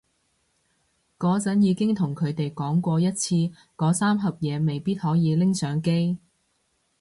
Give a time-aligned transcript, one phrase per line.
[1.19, 3.35] 嗰陣已經同佢哋講過一次
[3.77, 6.17] 嗰三盒嘢未必可以拎上機